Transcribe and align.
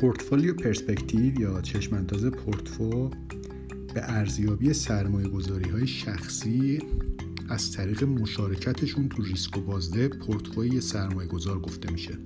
پورتفولیو 0.00 0.54
پرسپکتیو 0.54 1.40
یا 1.40 1.60
چشمانداز 1.60 2.24
پورتفو 2.24 3.08
به 3.94 4.10
ارزیابی 4.10 4.72
سرمایه 4.72 5.28
گذاری 5.28 5.70
های 5.70 5.86
شخصی 5.86 6.78
از 7.48 7.72
طریق 7.72 8.04
مشارکتشون 8.04 9.08
تو 9.08 9.22
ریسک 9.22 9.56
و 9.56 9.60
بازده 9.60 10.08
پورتفوی 10.08 10.80
سرمایه 10.80 11.28
گذار 11.28 11.58
گفته 11.58 11.92
میشه. 11.92 12.18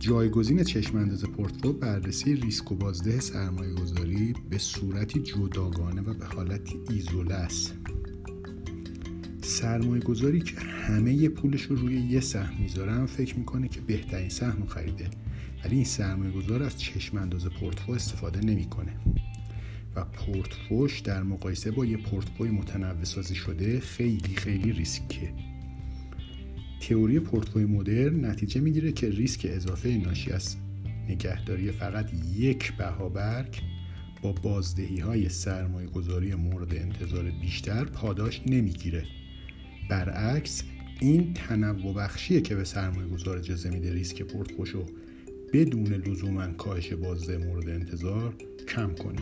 جایگزین 0.00 0.64
چشمانداز 0.64 1.24
پورتفو 1.24 1.72
بررسی 1.72 2.34
ریسک 2.34 2.72
و 2.72 2.74
بازده 2.74 3.20
سرمایه 3.20 3.74
گذاری 3.74 4.34
به 4.50 4.58
صورتی 4.58 5.20
جداگانه 5.20 6.00
و 6.00 6.14
به 6.14 6.26
حالتی 6.26 6.80
ایزوله 6.90 7.34
است. 7.34 7.74
سرمایه 9.42 10.02
گذاری 10.02 10.40
که 10.40 10.60
همه 10.60 11.28
پولش 11.28 11.62
رو 11.62 11.76
روی 11.76 12.00
یه 12.00 12.20
سهم 12.20 12.62
می‌ذارن 12.62 13.06
فکر 13.06 13.38
می‌کنه 13.38 13.68
که 13.68 13.80
بهترین 13.80 14.28
سهم 14.28 14.66
خریده. 14.66 15.10
ولی 15.66 15.76
این 15.76 15.84
سرمایه 15.84 16.30
گذار 16.30 16.62
از 16.62 16.80
چشم 16.80 17.16
انداز 17.16 17.46
پورتفو 17.46 17.92
استفاده 17.92 18.40
نمی‌کنه. 18.40 18.92
و 19.96 20.04
پورتفوش 20.04 21.00
در 21.00 21.22
مقایسه 21.22 21.70
با 21.70 21.86
یه 21.86 21.96
پورتفوی 21.96 22.50
متنوع 22.50 23.04
سازی 23.04 23.34
شده 23.34 23.80
خیلی 23.80 24.36
خیلی 24.36 24.72
ریسکیه 24.72 25.32
تئوری 26.80 27.20
پورتفوی 27.20 27.64
مدرن 27.64 28.24
نتیجه 28.24 28.60
می‌گیره 28.60 28.92
که 28.92 29.10
ریسک 29.10 29.46
اضافه 29.50 29.88
ناشی 29.88 30.32
از 30.32 30.56
نگهداری 31.08 31.72
فقط 31.72 32.10
یک 32.36 32.72
بهابرگ 32.76 33.60
با 34.22 34.32
بازدهی 34.32 34.98
های 34.98 35.28
سرمایه 35.28 35.88
گذاری 35.88 36.34
مورد 36.34 36.74
انتظار 36.74 37.30
بیشتر 37.30 37.84
پاداش 37.84 38.40
نمی‌گیره. 38.46 39.04
برعکس 39.90 40.62
این 41.00 41.34
تنوع 41.34 41.94
بخشیه 41.94 42.40
که 42.40 42.54
به 42.54 42.64
سرمایه 42.64 43.08
گذار 43.08 43.38
اجازه 43.38 43.70
میده 43.70 43.92
ریسک 43.92 44.22
پورتفوشو 44.22 44.86
بدون 45.52 45.86
لزوما 45.86 46.46
کاهش 46.46 46.92
بازده 46.92 47.38
مورد 47.38 47.68
انتظار 47.68 48.34
کم 48.68 48.94
کنه 48.94 49.20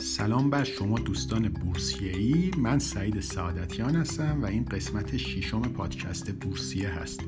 سلام 0.00 0.50
بر 0.50 0.64
شما 0.64 0.98
دوستان 0.98 1.48
بورسیه‌ای. 1.48 2.50
من 2.58 2.78
سعید 2.78 3.20
سعادتیان 3.20 3.96
هستم 3.96 4.42
و 4.42 4.46
این 4.46 4.64
قسمت 4.64 5.16
ششم 5.16 5.62
پادکست 5.62 6.32
بورسیه 6.32 6.88
هست. 6.88 7.20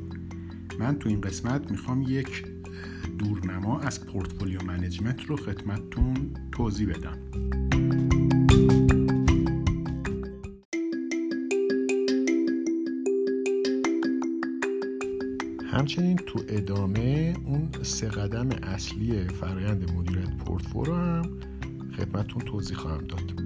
من 0.79 0.99
تو 0.99 1.09
این 1.09 1.21
قسمت 1.21 1.71
می‌خوام 1.71 2.05
یک 2.09 2.56
دورنما 3.19 3.81
از 3.81 4.07
portfolio 4.07 4.63
management 4.63 5.25
رو 5.25 5.37
خدمتتون 5.37 6.31
توضیح 6.53 6.89
بدم. 6.89 7.19
همچنین 15.67 16.17
تو 16.17 16.41
ادامه 16.49 17.35
اون 17.45 17.69
سه 17.83 18.09
قدم 18.09 18.49
اصلی 18.49 19.29
فرایند 19.29 19.93
مدیریت 19.93 20.37
پورتفولیو 20.37 20.95
هم 20.95 21.23
خدمتتون 21.97 22.43
توضیح 22.43 22.77
خواهم 22.77 23.05
داد. 23.05 23.46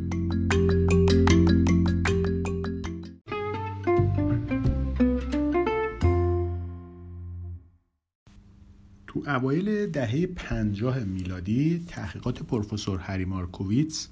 اوایل 9.26 9.86
دهه 9.86 10.26
پنجاه 10.26 10.98
میلادی 10.98 11.84
تحقیقات 11.88 12.42
پروفسور 12.42 12.98
هری 12.98 13.24
مارکوویتس 13.24 14.08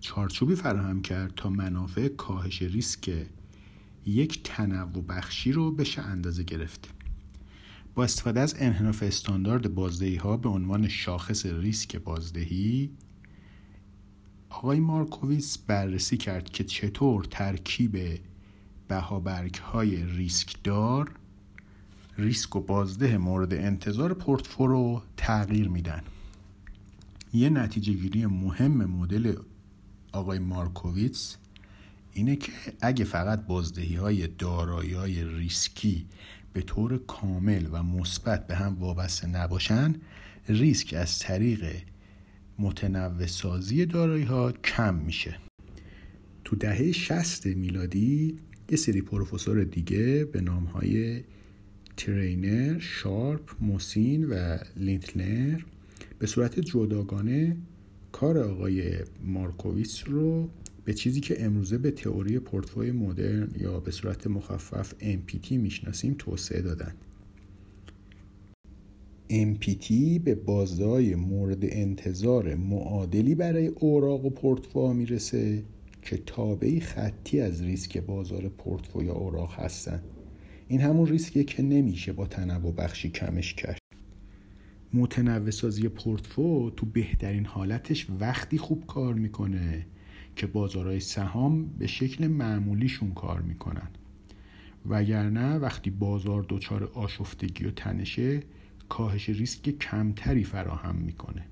چارچوبی 0.00 0.54
فراهم 0.54 1.02
کرد 1.02 1.32
تا 1.36 1.50
منافع 1.50 2.08
کاهش 2.08 2.62
ریسک 2.62 3.26
یک 4.06 4.42
تنوع 4.42 5.04
بخشی 5.08 5.52
رو 5.52 5.70
بشه 5.70 6.02
اندازه 6.02 6.42
گرفت. 6.42 6.88
با 7.94 8.04
استفاده 8.04 8.40
از 8.40 8.54
انحراف 8.58 9.02
استاندارد 9.02 9.74
بازدهی 9.74 10.16
ها 10.16 10.36
به 10.36 10.48
عنوان 10.48 10.88
شاخص 10.88 11.46
ریسک 11.46 11.96
بازدهی 11.96 12.90
آقای 14.50 14.80
مارکوویتس 14.80 15.58
بررسی 15.58 16.16
کرد 16.16 16.50
که 16.50 16.64
چطور 16.64 17.24
ترکیب 17.24 18.20
بهابرگ 18.88 19.54
های 19.54 20.04
ریسک 20.04 20.62
دار 20.64 21.17
ریسک 22.18 22.56
و 22.56 22.60
بازده 22.60 23.18
مورد 23.18 23.54
انتظار 23.54 24.14
پورتفولو 24.14 25.00
تغییر 25.16 25.68
میدن. 25.68 26.02
یه 27.32 27.50
نتیجه 27.50 27.92
گیری 27.92 28.26
مهم 28.26 28.84
مدل 28.84 29.34
آقای 30.12 30.38
مارکوویتس 30.38 31.36
اینه 32.12 32.36
که 32.36 32.52
اگه 32.80 33.04
فقط 33.04 33.46
بازدهی 33.46 33.94
های 33.94 34.26
دارایی 34.26 34.92
های 34.92 35.24
ریسکی 35.24 36.06
به 36.52 36.62
طور 36.62 36.98
کامل 36.98 37.66
و 37.72 37.82
مثبت 37.82 38.46
به 38.46 38.56
هم 38.56 38.76
وابسته 38.78 39.26
نباشن 39.26 39.94
ریسک 40.48 40.94
از 40.94 41.18
طریق 41.18 41.64
متنوع 42.58 43.26
سازی 43.26 43.86
دارایی 43.86 44.24
ها 44.24 44.52
کم 44.52 44.94
میشه. 44.94 45.38
تو 46.44 46.56
دهه 46.56 46.92
60 46.92 47.46
میلادی 47.46 48.38
یه 48.70 48.76
سری 48.76 49.02
پروفسور 49.02 49.64
دیگه 49.64 50.24
به 50.24 50.40
نام 50.40 50.64
های 50.64 51.24
ترینر، 51.98 52.78
شارپ، 52.78 53.50
موسین 53.60 54.24
و 54.24 54.58
لینتلر 54.76 55.60
به 56.18 56.26
صورت 56.26 56.60
جداگانه 56.60 57.56
کار 58.12 58.38
آقای 58.38 58.92
مارکوویتس 59.24 60.02
رو 60.06 60.48
به 60.84 60.94
چیزی 60.94 61.20
که 61.20 61.44
امروزه 61.44 61.78
به 61.78 61.90
تئوری 61.90 62.38
پورتفوی 62.38 62.90
مدرن 62.90 63.50
یا 63.60 63.80
به 63.80 63.90
صورت 63.90 64.26
مخفف 64.26 64.94
MPT 65.00 65.52
می‌شناسیم 65.52 66.14
توسعه 66.18 66.62
دادن. 66.62 66.94
MPT 69.30 69.92
به 70.24 70.34
بازده‌های 70.34 71.14
مورد 71.14 71.58
انتظار 71.62 72.54
معادلی 72.54 73.34
برای 73.34 73.66
اوراق 73.66 74.24
و 74.24 74.30
پورتفوی 74.30 74.92
می‌رسه 74.92 75.64
که 76.02 76.16
تابعی 76.26 76.80
خطی 76.80 77.40
از 77.40 77.62
ریسک 77.62 77.98
بازار 77.98 78.48
پورتفوی 78.48 79.06
یا 79.06 79.12
اوراق 79.12 79.52
هستند 79.52 80.04
این 80.68 80.80
همون 80.80 81.06
ریسکیه 81.06 81.44
که 81.44 81.62
نمیشه 81.62 82.12
با 82.12 82.26
تنوع 82.26 82.72
بخشی 82.74 83.10
کمش 83.10 83.54
کرد. 83.54 83.78
متنوع 84.94 85.50
سازی 85.50 85.88
پورتفو 85.88 86.70
تو 86.76 86.86
بهترین 86.86 87.46
حالتش 87.46 88.06
وقتی 88.20 88.58
خوب 88.58 88.86
کار 88.86 89.14
می‌کنه 89.14 89.86
که 90.36 90.46
بازارهای 90.46 91.00
سهام 91.00 91.66
به 91.66 91.86
شکل 91.86 92.26
معمولیشون 92.26 93.10
کار 93.14 93.40
می‌کنن. 93.40 93.88
وگرنه 94.86 95.56
وقتی 95.56 95.90
بازار 95.90 96.46
دچار 96.48 96.84
آشفتگی 96.84 97.64
و 97.64 97.70
تنشه 97.70 98.42
کاهش 98.88 99.28
ریسک 99.28 99.78
کمتری 99.78 100.44
فراهم 100.44 100.96
می‌کنه. 100.96 101.44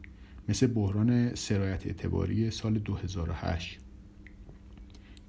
مثل 0.49 0.67
بحران 0.67 1.35
سرایت 1.35 1.87
اعتباری 1.87 2.51
سال 2.51 2.79
2008 2.79 3.79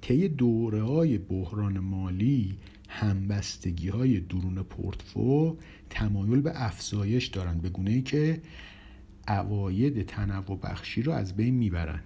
طی 0.00 0.28
دوره 0.28 0.82
های 0.82 1.18
بحران 1.18 1.78
مالی 1.78 2.56
همبستگی 3.00 3.88
های 3.88 4.20
درون 4.20 4.62
پورتفو 4.62 5.56
تمایل 5.90 6.40
به 6.40 6.52
افزایش 6.54 7.26
دارند 7.26 7.62
به 7.62 7.68
گونه 7.68 7.90
ای 7.90 8.02
که 8.02 8.42
عواید 9.28 10.06
تنوع 10.06 10.58
بخشی 10.62 11.02
رو 11.02 11.12
از 11.12 11.36
بین 11.36 11.54
می‌برند. 11.54 12.04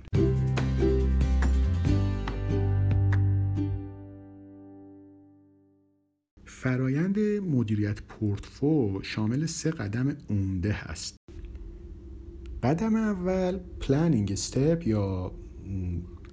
فرایند 6.44 7.18
مدیریت 7.18 8.02
پورتفو 8.02 9.00
شامل 9.02 9.46
سه 9.46 9.70
قدم 9.70 10.16
عمده 10.30 10.72
هست. 10.72 11.16
قدم 12.62 12.96
اول 12.96 13.58
پلانینگ 13.80 14.32
استپ 14.32 14.86
یا 14.86 15.32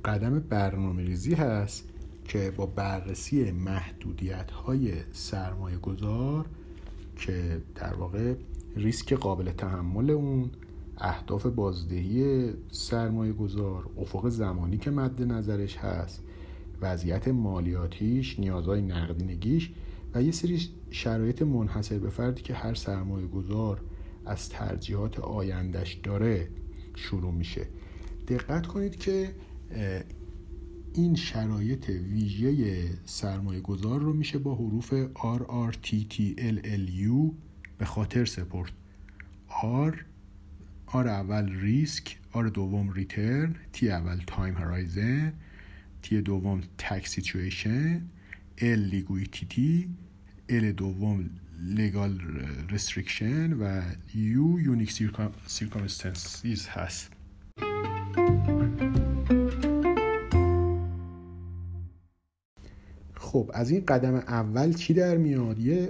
قدم 0.05 0.39
برنامه 0.39 1.03
ریزی 1.03 1.33
هست. 1.33 1.88
که 2.29 2.51
با 2.51 2.65
بررسی 2.65 3.51
محدودیت 3.51 4.51
های 4.51 4.93
سرمایه 5.11 5.77
گذار 5.77 6.45
که 7.15 7.61
در 7.75 7.93
واقع 7.93 8.33
ریسک 8.75 9.13
قابل 9.13 9.51
تحمل 9.51 10.09
اون 10.09 10.49
اهداف 10.97 11.45
بازدهی 11.45 12.49
سرمایه 12.71 13.33
گذار 13.33 13.89
افق 13.97 14.29
زمانی 14.29 14.77
که 14.77 14.91
مد 14.91 15.21
نظرش 15.21 15.77
هست 15.77 16.23
وضعیت 16.81 17.27
مالیاتیش 17.27 18.39
نیازهای 18.39 18.81
نقدینگیش 18.81 19.71
و 20.13 20.23
یه 20.23 20.31
سری 20.31 20.69
شرایط 20.89 21.41
منحصر 21.41 21.99
به 21.99 22.09
فردی 22.09 22.41
که 22.41 22.53
هر 22.53 22.73
سرمایه 22.73 23.27
گذار 23.27 23.81
از 24.25 24.49
ترجیحات 24.49 25.19
آیندهش 25.19 25.93
داره 25.93 26.47
شروع 26.95 27.33
میشه. 27.33 27.67
دقت 28.27 28.67
کنید 28.67 28.95
که 28.95 29.35
این 30.93 31.15
شرایط 31.15 31.89
ویژه 31.89 32.89
سرمایه 33.05 33.59
گذار 33.59 33.99
رو 33.99 34.13
میشه 34.13 34.37
با 34.37 34.55
حروف 34.55 34.93
RRTTLLU 35.15 36.23
به 37.77 37.85
خاطر 37.85 38.25
سپرد. 38.25 38.71
R 39.91 39.95
R 40.85 41.07
اول 41.07 41.49
risk 41.49 42.17
R 42.31 42.47
دوم 42.47 42.91
return 42.91 43.55
T 43.73 43.89
اول 43.89 44.21
time 44.27 44.57
horizon 44.57 45.33
T 46.01 46.21
دوم 46.21 46.61
tax 46.77 47.07
situation 47.07 48.01
L 48.57 48.79
liquidity 48.79 49.89
L 50.49 50.71
دوم 50.71 51.29
legal 51.59 52.21
restriction 52.69 53.53
و 53.53 53.81
U 54.15 54.59
unique 54.59 54.91
circumstances 55.47 56.67
هست. 56.67 57.18
خب 63.31 63.51
از 63.53 63.69
این 63.71 63.83
قدم 63.87 64.15
اول 64.15 64.73
چی 64.73 64.93
در 64.93 65.17
میاد؟ 65.17 65.59
یه 65.59 65.89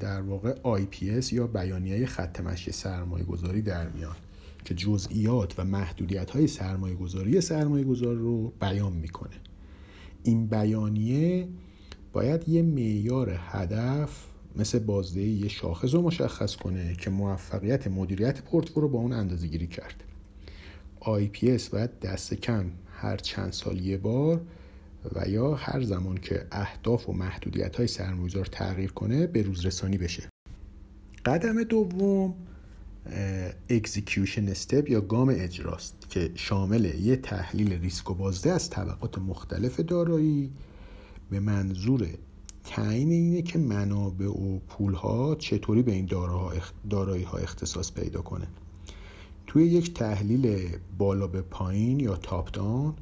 در 0.00 0.20
واقع 0.20 0.54
IPS 0.54 1.32
یا 1.32 1.46
بیانیه 1.46 2.06
خط 2.06 2.40
مشی 2.40 2.72
سرمایه 2.72 3.24
گذاری 3.24 3.62
در 3.62 3.88
میاد 3.88 4.16
که 4.64 4.74
جزئیات 4.74 5.58
و 5.58 5.64
محدودیت 5.64 6.30
های 6.30 6.46
سرمایه 6.46 6.94
گذاری 6.94 7.40
سرمایه 7.40 7.84
گذار 7.84 8.14
رو 8.14 8.52
بیان 8.60 8.92
می‌کنه. 8.92 9.36
این 10.22 10.46
بیانیه 10.46 11.48
باید 12.12 12.48
یه 12.48 12.62
معیار 12.62 13.38
هدف 13.38 14.24
مثل 14.56 14.78
بازدهی 14.78 15.28
یه 15.28 15.48
شاخص 15.48 15.94
رو 15.94 16.02
مشخص 16.02 16.56
کنه 16.56 16.94
که 16.94 17.10
موفقیت 17.10 17.88
مدیریت 17.88 18.42
پورتفولیو 18.42 18.82
رو 18.82 18.92
با 18.92 18.98
اون 18.98 19.12
اندازه 19.12 19.46
گیری 19.46 19.66
کرد 19.66 20.04
IPS 21.00 21.68
باید 21.70 22.00
دست 22.00 22.34
کم 22.34 22.64
هر 22.92 23.16
چند 23.16 23.52
سال 23.52 23.80
یه 23.80 23.96
بار 23.96 24.40
و 25.14 25.28
یا 25.28 25.54
هر 25.54 25.82
زمان 25.82 26.18
که 26.18 26.46
اهداف 26.52 27.08
و 27.08 27.12
محدودیت 27.12 27.76
های 27.76 27.86
سرمایه‌گذار 27.86 28.44
تغییر 28.44 28.92
کنه 28.92 29.26
به 29.26 29.42
روزرسانی 29.42 29.98
بشه. 29.98 30.28
قدم 31.24 31.64
دوم 31.64 32.34
execution 33.70 34.48
step 34.48 34.90
یا 34.90 35.00
گام 35.00 35.28
اجراست 35.32 36.10
که 36.10 36.30
شامل 36.34 36.84
یه 36.84 37.16
تحلیل 37.16 37.72
ریسک 37.72 38.10
و 38.10 38.14
بازده 38.14 38.52
از 38.52 38.70
طبقات 38.70 39.18
مختلف 39.18 39.80
دارایی. 39.80 40.52
به 41.30 41.40
منظور 41.40 42.08
تعیین 42.64 43.10
اینه 43.10 43.42
که 43.42 43.58
منابع 43.58 44.26
و 44.26 44.58
پولها 44.58 45.34
چطوری 45.34 45.82
به 45.82 45.92
این 45.92 46.06
دارایی 46.90 47.22
ها 47.22 47.38
اختصاص 47.38 47.92
پیدا 47.92 48.22
کنه. 48.22 48.46
توی 49.46 49.66
یک 49.66 49.94
تحلیل 49.94 50.68
بالا 50.98 51.26
به 51.26 51.42
پایین 51.42 52.00
یا 52.00 52.16
تاپ 52.16 52.50
دان 52.50 52.94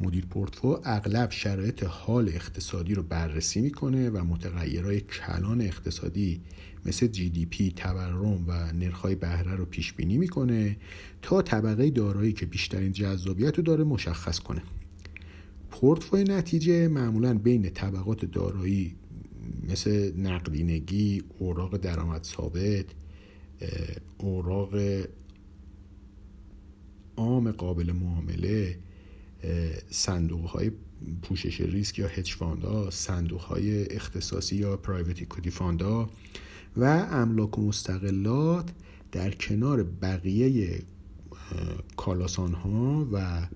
مدیر 0.00 0.26
پورتفو 0.26 0.80
اغلب 0.84 1.30
شرایط 1.30 1.84
حال 1.84 2.28
اقتصادی 2.28 2.94
رو 2.94 3.02
بررسی 3.02 3.60
می‌کنه 3.60 4.10
و 4.10 4.24
متغیرهای 4.24 5.00
کلان 5.00 5.60
اقتصادی 5.60 6.40
مثل 6.86 7.06
جی 7.06 7.30
دی 7.30 7.46
پی، 7.46 7.70
تورم 7.70 8.44
و 8.48 8.72
نرخ‌های 8.72 9.14
بهره 9.14 9.54
رو 9.54 9.64
پیش 9.64 9.92
بینی 9.92 10.18
می‌کنه 10.18 10.76
تا 11.22 11.42
طبقه 11.42 11.90
دارایی 11.90 12.32
که 12.32 12.46
بیشترین 12.46 12.92
جذابیت 12.92 13.56
رو 13.56 13.62
داره 13.62 13.84
مشخص 13.84 14.40
کنه. 14.40 14.62
پورتفوی 15.70 16.24
نتیجه 16.24 16.88
معمولا 16.88 17.34
بین 17.34 17.70
طبقات 17.70 18.24
دارایی 18.24 18.96
مثل 19.68 20.12
نقدینگی، 20.20 21.22
اوراق 21.38 21.76
درآمد 21.76 22.24
ثابت، 22.24 22.86
اوراق 24.18 24.74
عام 27.16 27.50
قابل 27.52 27.92
معامله 27.92 28.78
صندوق 29.90 30.44
های 30.44 30.70
پوشش 31.22 31.60
ریسک 31.60 31.98
یا 31.98 32.08
هج 32.08 32.34
فاندا 32.34 32.90
صندوق 32.90 33.40
های 33.40 33.86
اختصاصی 33.86 34.56
یا 34.56 34.76
پرایوت 34.76 35.22
اکویتی 35.22 35.50
فاندا 35.50 36.10
و 36.76 36.84
املاک 37.10 37.58
و 37.58 37.68
مستقلات 37.68 38.70
در 39.12 39.30
کنار 39.30 39.82
بقیه 39.82 40.78
کالاسان 41.96 42.54
ها 42.54 43.08
و 43.12 43.46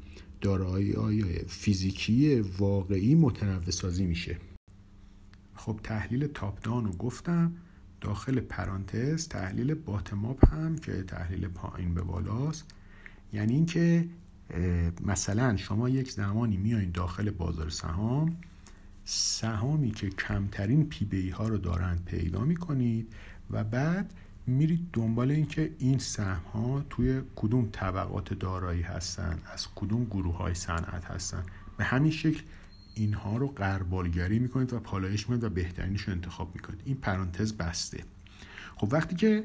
دارایی 0.40 0.92
های 0.92 1.24
فیزیکی 1.48 2.40
واقعی 2.40 3.14
متنوع 3.14 3.70
سازی 3.70 4.06
میشه. 4.06 4.38
خب 5.54 5.80
تحلیل 5.82 6.26
تاپ 6.26 6.62
دان 6.62 6.84
رو 6.84 6.92
گفتم. 6.92 7.52
داخل 8.00 8.40
پرانتز 8.40 9.28
تحلیل 9.28 9.74
باتماپ 9.74 10.54
هم 10.54 10.78
که 10.78 11.02
تحلیل 11.02 11.48
پایین 11.48 11.94
به 11.94 12.02
بالاست. 12.02 12.64
یعنی 13.32 13.54
اینکه 13.54 14.08
مثلا 15.04 15.56
شما 15.56 15.88
یک 15.88 16.10
زمانی 16.10 16.56
میایین 16.56 16.90
داخل 16.90 17.30
بازار 17.30 17.70
سهام 17.70 18.36
سهامی 19.04 19.90
که 19.90 20.10
کمترین 20.10 20.88
پی 20.88 21.04
بی 21.04 21.30
ها 21.30 21.48
رو 21.48 21.58
دارند 21.58 22.04
پیدا 22.04 22.40
می‌کنید 22.40 23.12
و 23.50 23.64
بعد 23.64 24.12
میرید 24.46 24.88
دنبال 24.92 25.30
اینکه 25.30 25.72
این 25.78 25.98
سهم 25.98 26.42
ها 26.52 26.84
توی 26.90 27.22
کدوم 27.36 27.68
طبقات 27.72 28.34
دارایی 28.34 28.82
هستن 28.82 29.38
از 29.52 29.68
کدوم 29.74 30.04
گروه 30.04 30.36
های 30.36 30.54
صنعت 30.54 31.04
هستن. 31.04 31.42
به 31.76 31.84
همین 31.84 32.10
شکل 32.10 32.42
اینها 32.94 33.36
رو 33.36 33.48
قربالگری 33.48 34.38
می‌کنید 34.38 34.72
و 34.72 34.80
پالایش 34.80 35.20
می‌کنید 35.20 35.44
و 35.44 35.50
بهترینش 35.50 36.02
رو 36.02 36.12
انتخاب 36.12 36.54
می‌کنید. 36.54 36.80
این 36.84 36.96
پرانتز 36.96 37.52
بسته. 37.52 38.04
خب 38.76 38.88
وقتی 38.92 39.16
که 39.16 39.44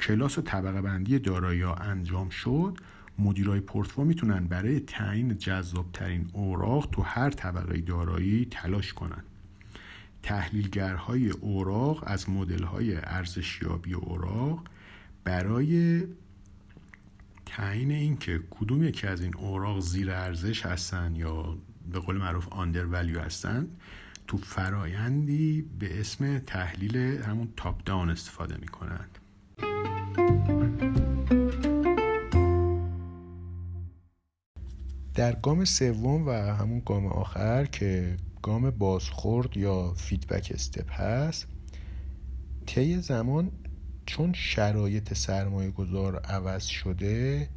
کلاس 0.00 0.38
و 0.38 0.42
طبقه 0.42 0.82
بندی 0.82 1.18
دارایی 1.18 1.62
ها 1.62 1.74
انجام 1.74 2.28
شد 2.28 2.78
مدیرای 3.18 3.60
پورتفو 3.60 4.04
می‌تونن 4.04 4.46
برای 4.46 4.80
تعیین 4.80 5.36
جذابترین 5.36 6.30
اوراق 6.32 6.88
تو 6.92 7.02
هر 7.02 7.30
طبقه 7.30 7.80
دارایی 7.80 8.44
تلاش 8.50 8.92
کنن. 8.92 9.22
تحلیلگرهای 10.22 11.30
اوراق 11.30 12.04
از 12.06 12.30
مدل‌های 12.30 12.96
ارزشیابی 12.96 13.94
اوراق 13.94 14.64
برای 15.24 16.02
تعیین 17.46 17.90
اینکه 17.90 18.40
کدوم 18.50 18.82
یکی 18.82 19.06
از 19.06 19.22
این 19.22 19.36
اوراق 19.36 19.80
زیر 19.80 20.10
ارزش 20.10 20.66
هستن 20.66 21.16
یا 21.16 21.58
به 21.92 21.98
قول 21.98 22.16
معروف 22.16 22.48
آندر 22.48 22.86
ولیو 22.86 23.20
هستن 23.20 23.68
تو 24.26 24.36
فرایندی 24.36 25.62
به 25.78 26.00
اسم 26.00 26.38
تحلیل 26.38 26.96
همون 26.96 27.48
تاپ 27.56 27.84
داون 27.84 28.10
استفاده 28.10 28.56
می‌کنند 28.60 29.18
در 35.14 35.32
گام 35.32 35.64
سوم 35.64 36.26
و 36.26 36.30
همون 36.30 36.82
گام 36.86 37.06
آخر 37.06 37.64
که 37.64 38.16
گام 38.42 38.70
بازخورد 38.70 39.56
یا 39.56 39.94
feedback 39.96 40.52
step 40.54 40.92
هست 40.92 41.46
طی 42.66 43.00
زمان 43.00 43.50
چون 44.06 44.32
شرایط 44.32 45.14
سرمایه 45.14 45.70
گذار 45.70 46.16
عوض 46.16 46.64
شده 46.64 47.48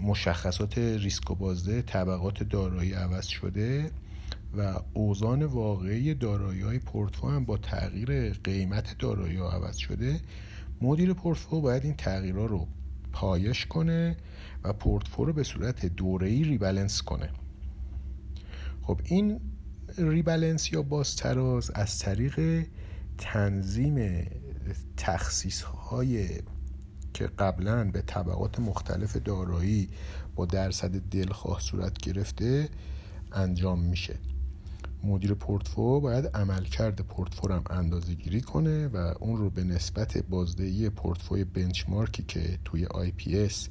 مشخصات 0.00 0.78
ریسک 0.78 1.30
و 1.30 1.34
بازده 1.34 1.82
طبقات 1.82 2.42
دارایی 2.42 2.92
عوض 2.92 3.26
شده 3.26 3.90
و 4.56 4.80
اوزان 4.92 5.44
واقعی 5.44 6.14
دارایی 6.14 6.60
های 6.60 6.78
پورتفو 6.78 7.28
هم 7.28 7.44
با 7.44 7.56
تغییر 7.56 8.32
قیمت 8.32 8.98
دارایی 8.98 9.36
ها 9.36 9.50
عوض 9.50 9.76
شده 9.76 10.20
مدیر 10.80 11.12
پورتفو 11.12 11.60
باید 11.60 11.84
این 11.84 11.94
تغییرها 11.94 12.46
رو 12.46 12.66
پایش 13.12 13.66
کنه 13.66 14.16
و 14.64 14.72
پورتفو 14.72 15.24
رو 15.24 15.32
به 15.32 15.42
صورت 15.42 15.86
دوره‌ای 15.86 16.44
rebalance 16.44 17.02
کنه. 17.02 17.30
خب 18.82 19.00
این 19.04 19.40
ریبالنس 19.98 20.72
یا 20.72 20.82
بازتراز 20.82 21.70
از 21.70 21.98
طریق 21.98 22.66
تنظیم 23.18 24.26
تخصیص 24.96 25.62
های 25.62 26.28
که 27.14 27.26
قبلا 27.26 27.84
به 27.84 28.02
طبقات 28.02 28.60
مختلف 28.60 29.16
دارایی 29.16 29.88
با 30.34 30.46
درصد 30.46 30.90
دلخواه 30.90 31.60
صورت 31.60 31.98
گرفته 31.98 32.68
انجام 33.32 33.80
میشه. 33.80 34.18
مدیر 35.04 35.34
پورتفو 35.34 36.00
باید 36.00 36.26
عملکرد 36.26 37.00
پورتفو 37.00 37.52
هم 37.52 37.62
اندازه 37.70 38.14
گیری 38.14 38.40
کنه 38.40 38.88
و 38.88 38.96
اون 39.20 39.36
رو 39.36 39.50
به 39.50 39.64
نسبت 39.64 40.18
بازدهی 40.18 40.90
پورتفوی 40.90 41.44
بنچمارکی 41.44 42.22
که 42.22 42.58
توی 42.64 42.86
اس 43.26 43.68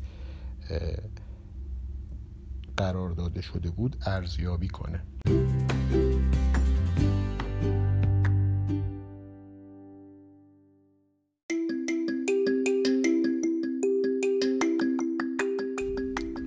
قرار 2.77 3.09
داده 3.09 3.41
شده 3.41 3.69
بود 3.69 3.95
ارزیابی 4.05 4.67
کنه. 4.67 5.03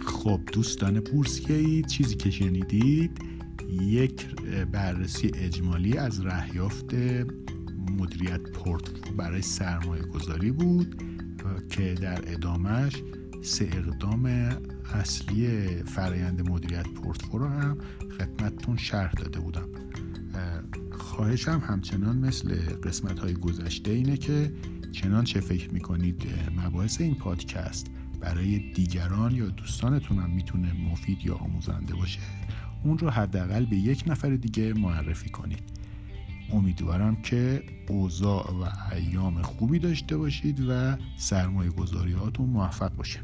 خب 0.07 0.41
دوستان 0.53 1.01
بورسیه 1.01 1.83
چیزی 1.83 2.17
که 2.17 2.31
شنیدید 2.31 3.32
یک 3.83 4.27
بررسی 4.73 5.31
اجمالی 5.35 5.99
از 5.99 6.27
رهیافت 6.27 6.95
مدیریت 7.99 8.43
پورتفو 8.43 9.15
برای 9.17 9.43
سرمایه 9.43 10.03
گذاری 10.03 10.53
بود 10.53 11.03
که 11.71 11.95
در 11.95 12.33
ادامهش 12.33 13.03
سه 13.43 13.65
اقدام 13.73 14.27
اصلی 14.95 15.67
فرایند 15.83 16.51
مدیریت 16.51 16.89
پورتفو 16.89 17.39
رو 17.39 17.47
هم 17.47 17.79
خدمتتون 18.19 18.77
شرح 18.77 19.13
داده 19.13 19.41
بودم. 19.41 19.69
خواهشم 20.93 21.63
همچنان 21.67 22.19
مثل 22.19 22.55
قسمت 22.83 23.19
های 23.19 23.35
گذشته 23.35 23.91
اینه 23.91 24.17
که 24.17 24.53
چنانچه 24.93 25.41
فکر 25.41 25.71
می‌کنید 25.71 26.27
مباحث 26.57 27.01
این 27.01 27.15
پادکست 27.15 27.87
برای 28.21 28.59
دیگران 28.59 29.33
یا 29.33 29.47
دوستانتون 29.47 30.19
هم 30.19 30.31
می‌تونه 30.31 30.73
مفید 30.73 31.19
یا 31.25 31.35
آموزنده 31.35 31.95
باشه؟ 31.95 32.21
اون 32.85 32.99
رو 32.99 33.11
حداقل 33.11 33.65
به 33.65 33.77
یک 33.77 34.05
نفر 34.07 34.31
دیگه 34.31 34.75
معرفی 34.75 35.31
کنید 35.31 35.63
امیدوارم 36.53 37.17
که 37.17 37.63
اوضاع 37.89 38.53
و 38.53 38.67
ایام 38.95 39.43
خوبی 39.43 39.79
داشته 39.79 40.17
باشید 40.17 40.67
و 40.69 40.97
سرمایه 41.17 41.71
گذاریاتون 41.71 42.47
موفق 42.47 42.95
باشه. 42.97 43.21